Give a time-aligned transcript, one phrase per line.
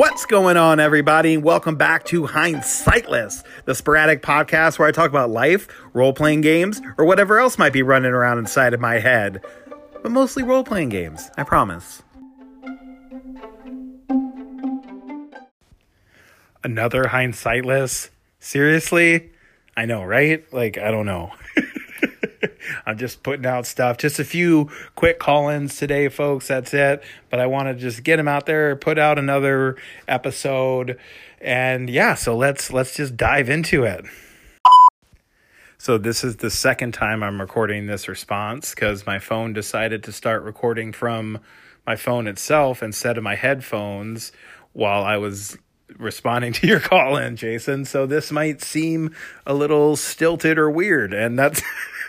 [0.00, 1.36] What's going on, everybody?
[1.36, 6.80] Welcome back to Hindsightless, the sporadic podcast where I talk about life, role playing games,
[6.96, 9.44] or whatever else might be running around inside of my head.
[10.02, 12.02] But mostly role playing games, I promise.
[16.64, 18.08] Another Hindsightless?
[18.38, 19.32] Seriously?
[19.76, 20.50] I know, right?
[20.50, 21.32] Like, I don't know.
[22.86, 23.98] I'm just putting out stuff.
[23.98, 26.48] Just a few quick call ins today, folks.
[26.48, 27.02] That's it.
[27.30, 29.76] But I want to just get them out there, put out another
[30.08, 30.98] episode.
[31.40, 34.04] And yeah, so let's let's just dive into it.
[35.78, 40.12] So this is the second time I'm recording this response because my phone decided to
[40.12, 41.38] start recording from
[41.86, 44.30] my phone itself instead of my headphones
[44.74, 45.56] while I was
[45.96, 47.84] responding to your call in, Jason.
[47.84, 49.14] So this might seem
[49.46, 51.62] a little stilted or weird, and that's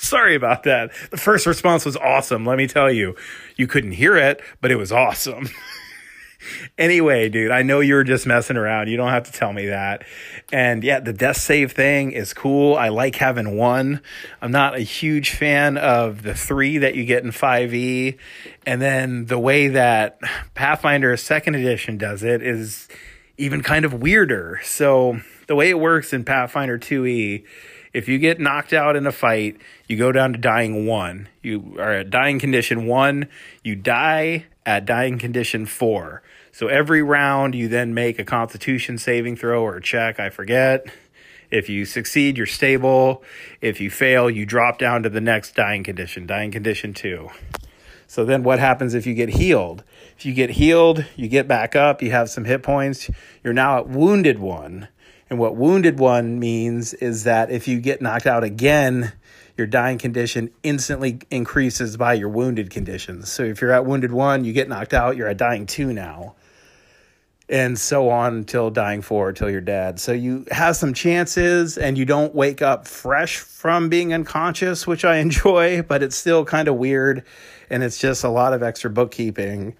[0.00, 0.92] Sorry about that.
[1.10, 3.16] The first response was awesome, let me tell you.
[3.56, 5.48] You couldn't hear it, but it was awesome.
[6.78, 8.88] anyway, dude, I know you were just messing around.
[8.88, 10.04] You don't have to tell me that.
[10.52, 12.76] And yeah, the death save thing is cool.
[12.76, 14.00] I like having one.
[14.40, 18.16] I'm not a huge fan of the three that you get in 5e.
[18.66, 20.20] And then the way that
[20.54, 22.88] Pathfinder second edition does it is
[23.36, 24.60] even kind of weirder.
[24.62, 27.44] So the way it works in Pathfinder 2e
[27.92, 31.28] if you get knocked out in a fight, you go down to dying one.
[31.42, 33.28] You are at dying condition one.
[33.62, 36.22] You die at dying condition four.
[36.52, 40.18] So every round, you then make a constitution saving throw or a check.
[40.18, 40.86] I forget.
[41.50, 43.22] If you succeed, you're stable.
[43.60, 47.30] If you fail, you drop down to the next dying condition, dying condition two.
[48.06, 49.84] So then what happens if you get healed?
[50.16, 53.10] If you get healed, you get back up, you have some hit points,
[53.44, 54.88] you're now at wounded one.
[55.30, 59.12] And what wounded one means is that if you get knocked out again,
[59.58, 63.30] your dying condition instantly increases by your wounded conditions.
[63.30, 66.36] So if you're at wounded one, you get knocked out, you're at dying two now.
[67.50, 69.98] And so on until dying four, until you're dead.
[69.98, 75.04] So you have some chances and you don't wake up fresh from being unconscious, which
[75.04, 77.24] I enjoy, but it's still kind of weird.
[77.68, 79.76] And it's just a lot of extra bookkeeping.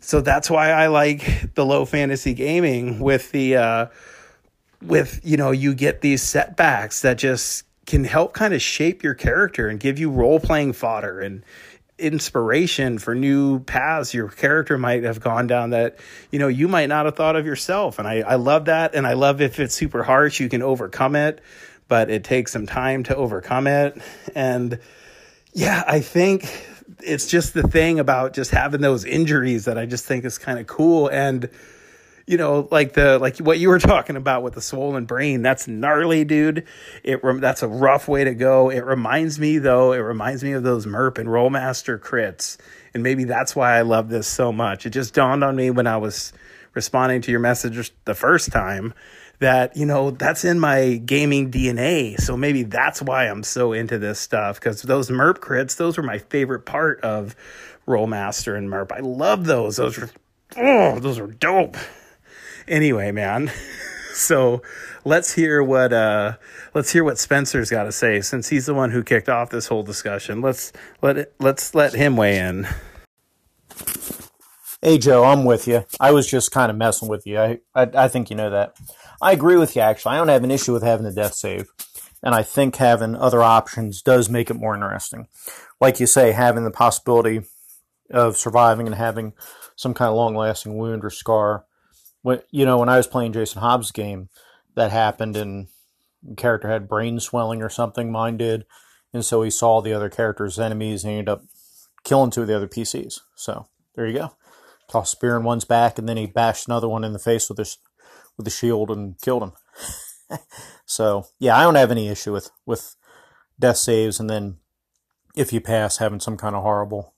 [0.00, 3.86] So that's why I like the low fantasy gaming with the, uh,
[4.86, 9.14] with you know you get these setbacks that just can help kind of shape your
[9.14, 11.44] character and give you role playing fodder and
[11.98, 15.98] inspiration for new paths your character might have gone down that
[16.30, 17.98] you know you might not have thought of yourself.
[17.98, 18.94] And I, I love that.
[18.94, 21.40] And I love if it's super harsh you can overcome it
[21.88, 23.96] but it takes some time to overcome it.
[24.34, 24.78] And
[25.52, 26.44] yeah I think
[27.02, 30.58] it's just the thing about just having those injuries that I just think is kind
[30.58, 31.08] of cool.
[31.08, 31.48] And
[32.26, 35.42] you know, like the like what you were talking about with the swollen brain.
[35.42, 36.66] That's gnarly, dude.
[37.02, 38.70] It that's a rough way to go.
[38.70, 39.92] It reminds me though.
[39.92, 42.58] It reminds me of those Merp and Rolemaster crits,
[42.94, 44.86] and maybe that's why I love this so much.
[44.86, 46.32] It just dawned on me when I was
[46.74, 48.92] responding to your message the first time
[49.38, 52.18] that you know that's in my gaming DNA.
[52.20, 56.02] So maybe that's why I'm so into this stuff because those Merp crits, those were
[56.02, 57.36] my favorite part of
[57.86, 58.90] Rolemaster and Merp.
[58.90, 59.76] I love those.
[59.76, 60.10] Those were
[60.56, 61.76] oh, those are dope
[62.68, 63.50] anyway, man.
[64.12, 64.62] so
[65.04, 66.36] let's hear what uh
[66.74, 69.68] let's hear what Spencer's got to say since he's the one who kicked off this
[69.68, 70.40] whole discussion.
[70.40, 70.72] Let's
[71.02, 72.66] let it, let's let him weigh in.
[74.82, 75.84] Hey Joe, I'm with you.
[76.00, 77.38] I was just kind of messing with you.
[77.38, 78.76] I, I I think you know that.
[79.20, 80.14] I agree with you actually.
[80.14, 81.68] I don't have an issue with having the death save.
[82.22, 85.28] And I think having other options does make it more interesting.
[85.80, 87.42] Like you say, having the possibility
[88.10, 89.32] of surviving and having
[89.76, 91.66] some kind of long lasting wound or scar
[92.26, 94.30] when you know when I was playing Jason Hobbs' game,
[94.74, 95.68] that happened, and
[96.36, 98.10] character had brain swelling or something.
[98.10, 98.64] Mine did,
[99.14, 101.44] and so he saw the other character's enemies and he ended up
[102.02, 103.20] killing two of the other PCs.
[103.36, 104.32] So there you go.
[104.90, 107.58] Tossed spear in one's back, and then he bashed another one in the face with
[107.58, 107.78] his
[108.36, 109.52] with the shield and killed him.
[110.84, 112.96] so yeah, I don't have any issue with with
[113.60, 114.56] death saves, and then
[115.36, 117.14] if you pass, having some kind of horrible,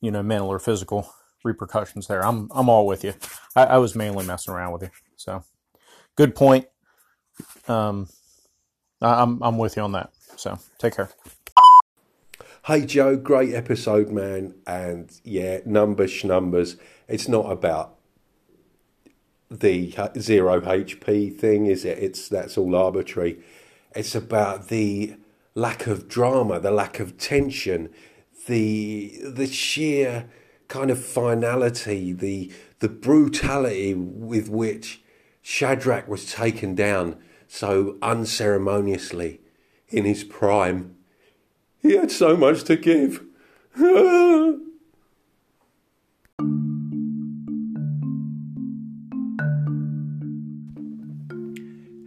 [0.00, 1.12] you know, mental or physical
[1.44, 2.24] repercussions there.
[2.24, 3.12] I'm I'm all with you.
[3.56, 4.90] I, I was mainly messing around with you.
[5.16, 5.44] So
[6.16, 6.66] good point.
[7.68, 8.08] Um,
[9.00, 10.10] I, I'm I'm with you on that.
[10.36, 11.10] So take care.
[12.66, 14.54] Hey Joe, great episode, man.
[14.66, 16.76] And yeah, numbers, numbers.
[17.08, 17.96] It's not about
[19.50, 21.98] the zero HP thing, is it?
[21.98, 23.40] It's that's all arbitrary.
[23.94, 25.16] It's about the
[25.54, 27.90] lack of drama, the lack of tension,
[28.46, 30.30] the the sheer
[30.70, 35.02] kind of finality, the the brutality with which
[35.42, 39.42] Shadrach was taken down so unceremoniously
[39.88, 40.96] in his prime.
[41.82, 43.24] He had so much to give.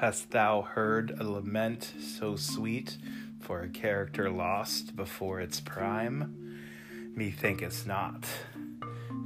[0.00, 2.96] Hast thou heard a lament so sweet
[3.40, 6.45] for a character lost before its prime?
[7.16, 8.26] Methinketh not.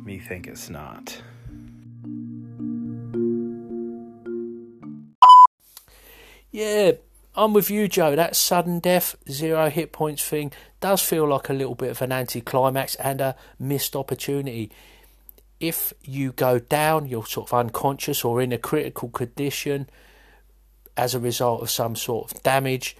[0.04, 1.20] Methinketh not.
[6.52, 6.92] Yeah,
[7.34, 8.14] I'm with you, Joe.
[8.14, 12.12] That sudden death, zero hit points thing does feel like a little bit of an
[12.12, 14.70] anticlimax and a missed opportunity.
[15.58, 19.90] If you go down, you're sort of unconscious or in a critical condition
[20.96, 22.96] as a result of some sort of damage.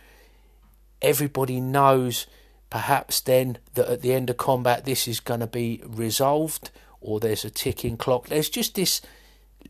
[1.00, 2.26] Everybody knows
[2.70, 6.70] perhaps then that at the end of combat this is going to be resolved
[7.00, 8.28] or there's a ticking clock.
[8.28, 9.00] There's just this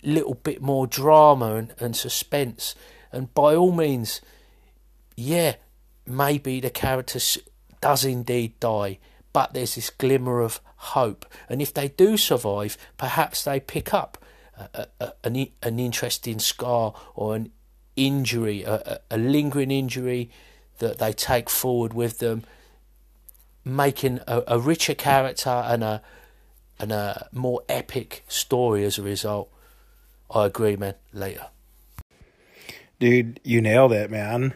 [0.03, 2.75] little bit more drama and, and suspense.
[3.13, 4.21] And by all means,
[5.17, 5.55] yeah,
[6.07, 7.19] maybe the character
[7.81, 8.99] does indeed die,
[9.33, 11.27] but there's this glimmer of hope.
[11.49, 14.19] And if they do survive, perhaps they pick up
[14.57, 17.53] a, a, an, an interesting scar or an
[17.97, 20.31] injury, a, a lingering injury
[20.79, 22.43] that they take forward with them,
[23.65, 26.03] making a, a richer character and a
[26.79, 29.51] and a more epic story as a result.
[30.31, 30.95] I agree, man.
[31.13, 31.49] Later.
[32.99, 34.53] Dude, you nailed it, man.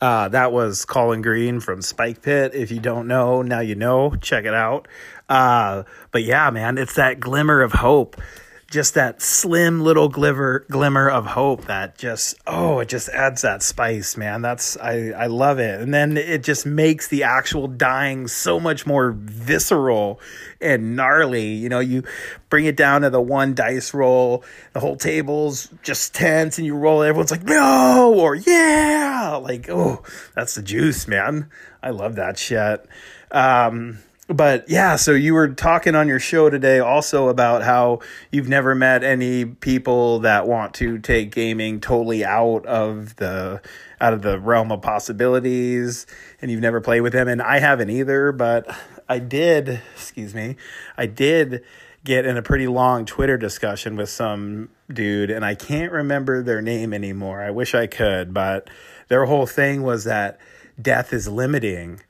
[0.00, 2.52] Uh, that was Colin Green from Spike Pit.
[2.54, 4.16] If you don't know, now you know.
[4.16, 4.88] Check it out.
[5.28, 8.20] Uh, but yeah, man, it's that glimmer of hope
[8.68, 13.62] just that slim little glimmer glimmer of hope that just oh it just adds that
[13.62, 14.42] spice man.
[14.42, 15.80] That's i i love it.
[15.80, 20.20] And then it just makes the actual dying so much more visceral
[20.60, 21.46] and gnarly.
[21.52, 22.02] You know you
[22.50, 26.74] bring it down to the one dice roll the whole table's just tense and you
[26.74, 30.02] roll everyone's like no or yeah like oh
[30.34, 31.50] that's the juice man.
[31.82, 32.84] I love that shit.
[33.30, 33.98] Um
[34.28, 38.00] but yeah, so you were talking on your show today also about how
[38.32, 43.60] you've never met any people that want to take gaming totally out of the
[44.00, 46.06] out of the realm of possibilities
[46.42, 48.68] and you've never played with them and I haven't either, but
[49.08, 50.56] I did, excuse me,
[50.98, 51.62] I did
[52.02, 56.60] get in a pretty long Twitter discussion with some dude and I can't remember their
[56.60, 57.42] name anymore.
[57.42, 58.68] I wish I could, but
[59.08, 60.38] their whole thing was that
[60.80, 62.00] death is limiting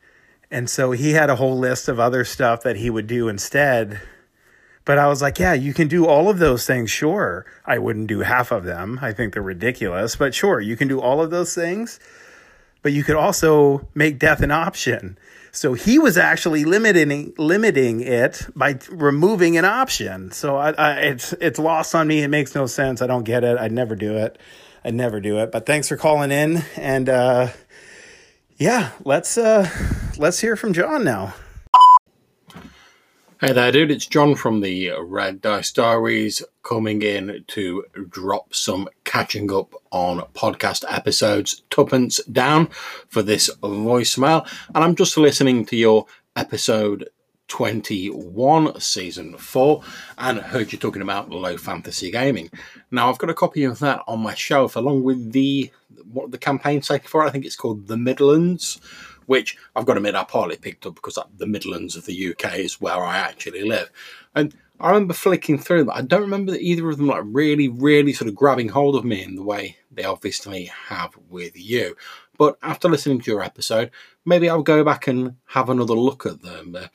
[0.50, 4.00] and so he had a whole list of other stuff that he would do instead.
[4.84, 6.90] But I was like, yeah, you can do all of those things.
[6.90, 7.44] Sure.
[7.64, 9.00] I wouldn't do half of them.
[9.02, 10.14] I think they're ridiculous.
[10.14, 11.98] But sure, you can do all of those things.
[12.82, 15.18] But you could also make death an option.
[15.50, 20.30] So he was actually limiting limiting it by removing an option.
[20.30, 22.22] So I, I, it's it's lost on me.
[22.22, 23.02] It makes no sense.
[23.02, 23.58] I don't get it.
[23.58, 24.38] I'd never do it.
[24.84, 25.50] I'd never do it.
[25.50, 27.48] But thanks for calling in and uh,
[28.58, 29.68] yeah, let's uh
[30.18, 31.34] let's hear from John now.
[33.38, 33.90] Hey there, dude.
[33.90, 40.20] It's John from the Red Dice Diaries coming in to drop some catching up on
[40.32, 42.68] podcast episodes, tuppence down
[43.08, 44.48] for this voicemail.
[44.74, 47.10] And I'm just listening to your episode
[47.48, 49.82] 21, season 4,
[50.18, 52.50] and heard you talking about low fantasy gaming.
[52.90, 55.70] Now, I've got a copy of that on my shelf along with the
[56.10, 57.28] what the campaign taken for it.
[57.28, 58.80] I think it's called The Midlands,
[59.26, 62.58] which I've got to admit I partly picked up because the Midlands of the UK
[62.58, 63.90] is where I actually live.
[64.34, 65.94] And I remember flicking through them.
[65.94, 69.22] I don't remember either of them like really, really sort of grabbing hold of me
[69.22, 71.96] in the way they obviously have with you.
[72.38, 73.90] But after listening to your episode,
[74.24, 76.76] maybe I'll go back and have another look at them.
[76.78, 76.88] Uh,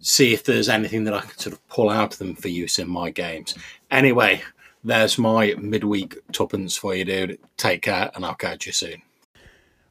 [0.00, 2.78] see if there's anything that I can sort of pull out of them for use
[2.78, 3.54] in my games.
[3.90, 4.42] Anyway,
[4.82, 7.38] there's my midweek tuppence for you, dude.
[7.58, 9.02] Take care, and I'll catch you soon.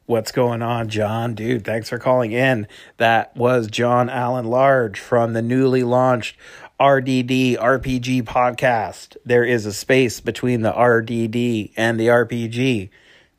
[0.09, 1.35] What's going on, John?
[1.35, 2.65] Dude, thanks for calling in.
[2.97, 6.35] That was John Allen Large from the newly launched
[6.79, 9.17] RDD RPG podcast.
[9.23, 12.89] There is a space between the RDD and the RPG.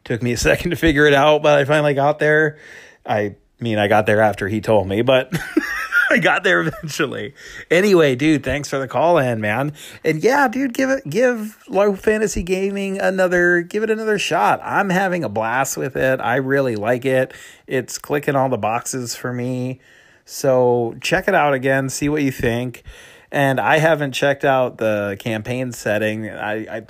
[0.05, 2.57] Took me a second to figure it out, but I finally got there.
[3.05, 5.37] I mean, I got there after he told me, but
[6.12, 7.35] I got there eventually.
[7.71, 9.73] Anyway, dude, thanks for the call in, man.
[10.05, 14.61] And yeah, dude, give it give low fantasy gaming another give it another shot.
[14.62, 16.21] I'm having a blast with it.
[16.21, 17.33] I really like it.
[17.69, 19.81] It's clicking all the boxes for me.
[20.25, 22.83] So check it out again, see what you think.
[23.31, 26.29] And I haven't checked out the campaign setting.
[26.29, 26.87] I I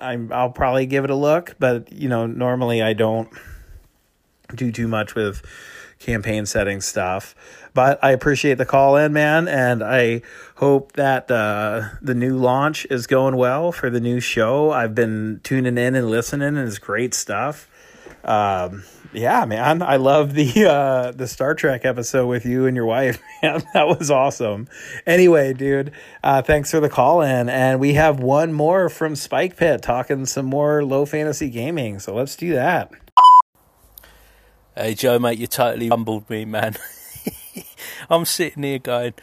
[0.00, 3.28] I'm, I'll probably give it a look, but you know, normally I don't
[4.54, 5.42] do too much with
[6.04, 7.34] campaign setting stuff.
[7.72, 10.22] But I appreciate the call in, man, and I
[10.56, 14.70] hope that uh, the new launch is going well for the new show.
[14.70, 17.68] I've been tuning in and listening, and it's great stuff.
[18.24, 22.84] um, yeah, man, I love the uh, the Star Trek episode with you and your
[22.86, 23.20] wife.
[23.42, 24.66] Man, that was awesome.
[25.06, 25.92] Anyway, dude,
[26.22, 30.26] uh, thanks for the call in, and we have one more from Spike Pit talking
[30.26, 32.00] some more low fantasy gaming.
[32.00, 32.90] So let's do that.
[34.76, 36.74] Hey Joe, mate, you totally humbled me, man.
[38.10, 39.14] I'm sitting here going,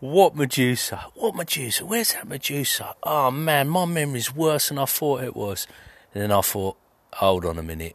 [0.00, 0.96] "What Medusa?
[1.14, 1.86] What Medusa?
[1.86, 2.96] Where's that Medusa?
[3.04, 5.68] Oh man, my memory's worse than I thought it was."
[6.12, 6.76] And then I thought,
[7.12, 7.94] "Hold on a minute."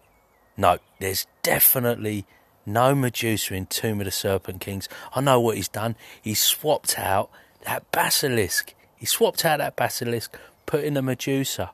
[0.55, 2.25] No, there's definitely
[2.65, 4.87] no Medusa in Tomb of the Serpent Kings.
[5.13, 5.97] I know what he's done.
[6.21, 7.29] He swapped out
[7.65, 8.73] that basilisk.
[8.95, 11.71] He swapped out that basilisk, put in a Medusa.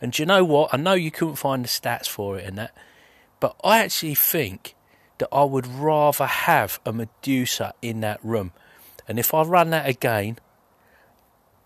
[0.00, 0.72] And do you know what?
[0.72, 2.74] I know you couldn't find the stats for it and that,
[3.42, 4.76] but I actually think
[5.18, 8.52] that I would rather have a Medusa in that room.
[9.08, 10.38] And if I run that again,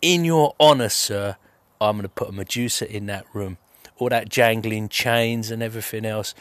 [0.01, 1.37] in your honour, sir,
[1.79, 3.59] I'm going to put a Medusa in that room.
[3.99, 6.35] All that jangling chains and everything else.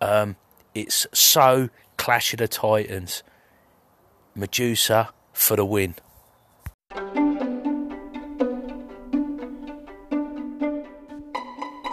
[0.00, 0.36] Um,
[0.76, 3.24] it's so Clash of the Titans.
[4.36, 5.96] Medusa for the win.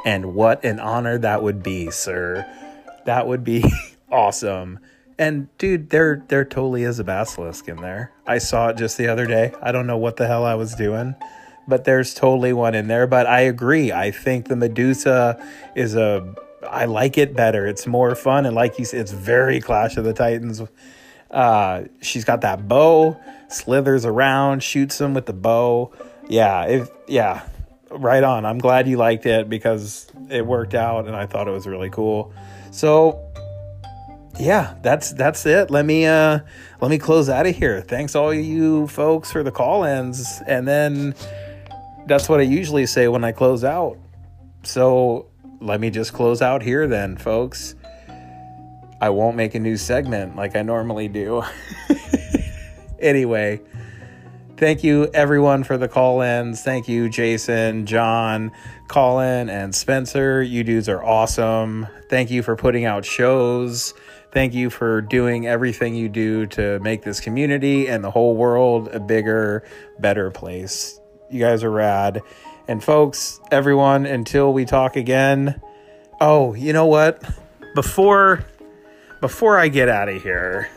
[0.05, 2.45] And what an honor that would be, sir.
[3.05, 3.63] That would be
[4.11, 4.79] awesome.
[5.17, 8.11] And dude, there there totally is a basilisk in there.
[8.25, 9.53] I saw it just the other day.
[9.61, 11.15] I don't know what the hell I was doing,
[11.67, 13.07] but there's totally one in there.
[13.07, 13.91] But I agree.
[13.91, 15.45] I think the Medusa
[15.75, 16.35] is a
[16.69, 17.67] I like it better.
[17.67, 20.61] It's more fun and like you said, it's very Clash of the Titans.
[21.29, 23.19] Uh, she's got that bow,
[23.49, 25.91] slithers around, shoots them with the bow.
[26.29, 27.47] Yeah, if yeah,
[27.99, 28.45] right on.
[28.45, 31.89] I'm glad you liked it because it worked out and I thought it was really
[31.89, 32.33] cool.
[32.71, 33.19] So
[34.39, 35.69] yeah, that's that's it.
[35.69, 36.39] Let me uh
[36.81, 37.81] let me close out of here.
[37.81, 41.15] Thanks all you folks for the call-ins and then
[42.05, 43.97] that's what I usually say when I close out.
[44.63, 45.27] So
[45.61, 47.75] let me just close out here then, folks.
[48.99, 51.43] I won't make a new segment like I normally do.
[52.99, 53.61] anyway,
[54.63, 56.61] thank you everyone for the call ins.
[56.61, 58.53] Thank you, Jason, John,
[58.87, 60.41] Colin, and Spencer.
[60.41, 61.85] You dudes are awesome.
[62.09, 63.93] Thank you for putting out shows.
[64.31, 68.87] Thank you for doing everything you do to make this community and the whole world
[68.93, 69.67] a bigger,
[69.99, 70.97] better place.
[71.29, 72.21] You guys are rad.
[72.69, 75.61] And folks, everyone, until we talk again.
[76.21, 77.21] Oh, you know what?
[77.75, 78.45] Before
[79.19, 80.69] before I get out of here,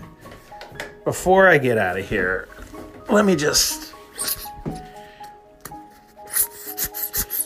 [1.04, 2.48] before I get out of here,
[3.08, 3.94] let me just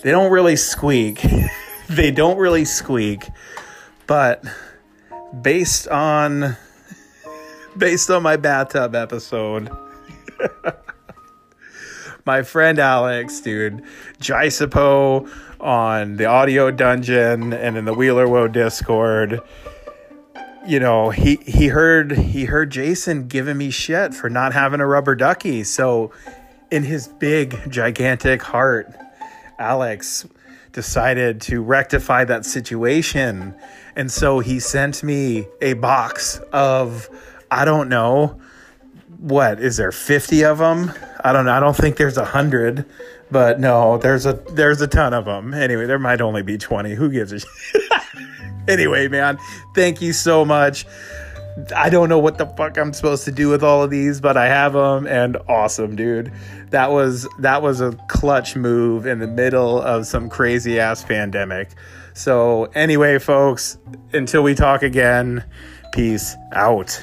[0.02, 1.22] They don't really squeak.
[1.90, 3.28] they don't really squeak,
[4.06, 4.42] but
[5.42, 6.56] based on
[7.76, 9.70] based on my bathtub episode
[12.24, 13.82] my friend Alex, dude,
[14.20, 19.40] Jaisapo on the audio dungeon and in the Wheeler Woe Discord.
[20.66, 24.86] You know, he he heard he heard Jason giving me shit for not having a
[24.86, 25.64] rubber ducky.
[25.64, 26.12] So
[26.70, 28.94] in his big gigantic heart,
[29.58, 30.26] Alex
[30.72, 33.54] decided to rectify that situation.
[33.96, 37.08] And so he sent me a box of
[37.50, 38.40] I don't know
[39.18, 40.92] what is there 50 of them?
[41.22, 41.52] I don't know.
[41.52, 42.86] I don't think there's a hundred
[43.30, 45.54] but no there's a there's a ton of them.
[45.54, 47.40] Anyway there might only be 20 who gives a
[48.70, 49.38] anyway man
[49.74, 50.86] thank you so much.
[51.76, 54.36] I don't know what the fuck i'm supposed to do with all of these but
[54.36, 56.32] i have them and awesome dude.
[56.70, 61.70] That was that was a clutch move in the middle of some crazy ass pandemic.
[62.14, 63.76] So anyway folks
[64.12, 65.44] until we talk again
[65.92, 67.02] peace out